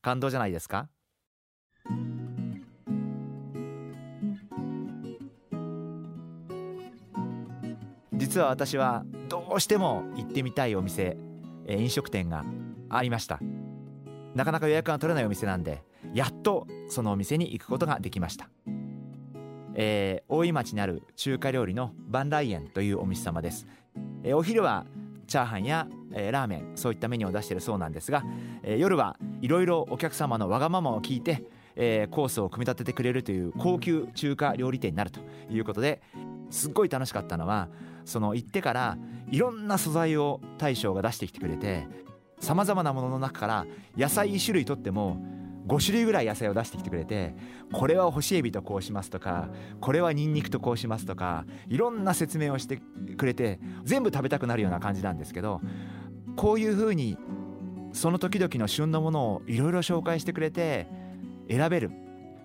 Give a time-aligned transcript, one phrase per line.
[0.00, 0.88] 感動じゃないですか？
[8.14, 11.16] 実は私はどうしても行ってみたいお店、
[11.66, 12.44] えー飲食店が
[12.90, 13.38] ありました。
[14.34, 15.82] なかなか予約が取れないお店なんで
[16.14, 18.48] やっとそのお店に行くことができました、
[19.74, 23.66] えー大井町にある中華料理のバンライエンというお店様です、
[24.22, 24.86] えーお昼は
[25.26, 28.24] チャーハンや、えーラーメンそういったメニューを出してるそうなんですが、
[28.62, 31.44] えー夜はいろいろお客様のわがままを聞いて、
[31.76, 35.20] えーコースを組み立ててくれるという高級中華料理店になると
[35.50, 36.00] いうことで
[36.50, 37.68] すっごい楽しかったのは
[38.04, 38.98] その行ってから
[39.30, 41.86] いろんな素材を大将が出してきてくれて
[42.40, 45.20] さまざまなものの中から野菜1種類とっても
[45.68, 47.34] 5種類ぐらい野菜を出してきてくれて
[47.72, 49.48] これは干しエビとこうしますとか
[49.80, 52.80] これはニンニクとこうしますとかいろんな説明をして
[53.16, 55.60] くれて全部食べたくなるような感じなんですけど
[56.36, 57.18] こういうふうに
[57.92, 60.86] その時々の旬のものをいろいろ紹介してくれて
[61.50, 61.90] 選べる。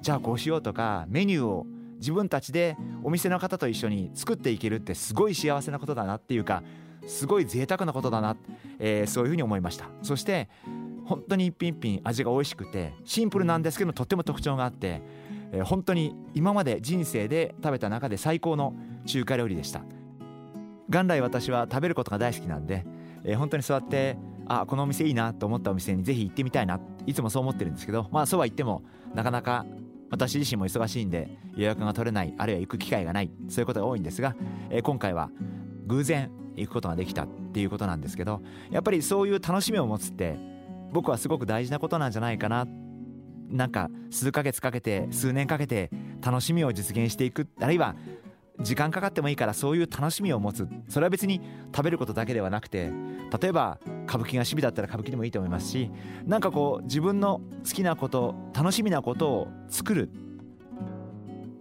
[0.00, 1.66] じゃあこうしようとかメニューを
[1.98, 6.64] 自分たちでお店の方と一緒に作っていけるってすごい幸せなことだなっていうか
[7.06, 8.36] すごい贅沢なことだな、
[8.80, 9.88] えーそういうふうに思いました。
[10.02, 10.48] そして
[11.04, 15.02] 本当に一品一品味が美味しくてシンプルなんですけどとっても特徴があって、
[15.52, 19.82] えー本当に今まで人生で食べた中で最高の中華料理でした。
[20.88, 22.86] 元来私は食べることが大好きなんで、
[23.24, 28.82] えー本当にそうやってあこのお店いいなと思ったお店にぜひ行ってみたいないつもそう思ってるんですけどまあそうは言っても
[29.14, 29.64] なかなか
[30.10, 34.34] 私自身も忙しいんで予約が取れないあるいは行く機会がないそういうことが多いんですが、
[34.70, 35.30] えー今回は
[35.86, 40.36] 偶然行くことができたっていうことなんですけどやっぱりそういう楽しみを持つって
[40.92, 42.66] 僕はすごく大事なことなんじゃないかな。
[43.48, 45.90] なんか数ヶ月かけて数年かけて
[46.22, 47.48] 楽しみを実現していく。
[47.60, 47.96] あるいは
[48.60, 50.68] 時間かかってもいいからそういう楽しみを持つ。
[50.88, 51.40] それは別に
[51.74, 52.92] 食べることだけではなくて
[53.40, 55.90] 例えば歌舞伎が趣味だったら歌舞伎でもいいと思いますし
[56.26, 60.10] なんかこう自分の好きなこと楽しみなことを作る。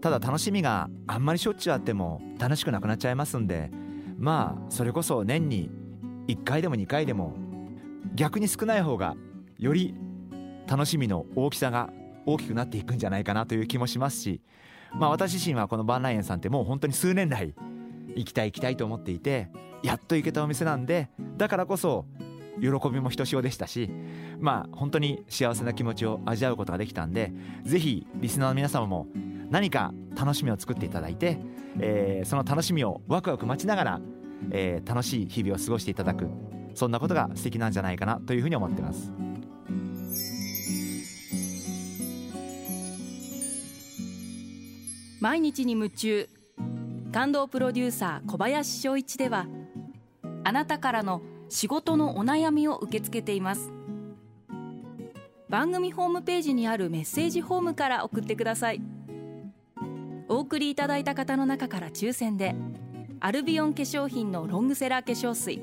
[0.00, 3.70] ただ楽しみがあんまりしょっちゅうあっても楽しくなくなっちゃいますんで
[4.18, 5.70] まあそれこそ年に
[6.28, 7.34] 1回でも2回でも
[8.14, 9.16] 逆に少ない方が
[9.58, 9.94] より
[10.66, 11.90] 楽しみの大きさが
[12.26, 14.40] 大きくなっていくんじゃないかなという気もしますし
[14.94, 17.54] まあ私自身はこのバンライエンさんってもう本当に数年来
[18.14, 19.48] 行きたい行きたいと思っていて
[19.82, 22.06] やっと行けたお店なんでだからこそ
[22.60, 23.90] 喜びもひとしおでしたし
[24.38, 27.32] まあ本当に幸せな気持ちを味わうことができたんで
[27.64, 29.08] ぜひリスナーの皆様も
[29.50, 31.38] 何か楽しみを作っていただいて、
[31.78, 34.00] えーその楽しみをワクワク待ちながら、
[34.50, 36.28] えー楽しい日々を過ごしていただく
[36.74, 39.12] そんなことが素敵なんじゃないかなというふうに思ってます。
[45.20, 46.28] 毎日に夢中。
[47.12, 49.46] 感動プロデューサー小林翔一では
[50.42, 53.72] あなたからの仕事のお悩みを受け付けています。
[55.48, 58.82] 番組ホームページにあるメッセージホームから送ってください。
[60.28, 62.56] お送りいただいた方の中から抽選で
[63.20, 65.62] アルビオン化粧品のロングセラー化粧水。